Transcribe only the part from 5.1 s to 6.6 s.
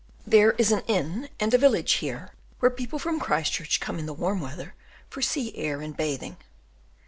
for sea air and bathing.